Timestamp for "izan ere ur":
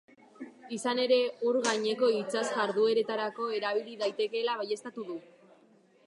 0.75-1.59